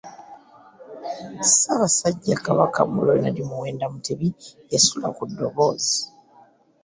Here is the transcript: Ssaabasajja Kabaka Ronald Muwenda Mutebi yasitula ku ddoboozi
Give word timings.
Ssaabasajja 1.49 2.35
Kabaka 2.45 2.79
Ronald 3.07 3.37
Muwenda 3.49 3.85
Mutebi 3.93 4.29
yasitula 4.71 5.07
ku 5.17 5.23
ddoboozi 5.29 5.97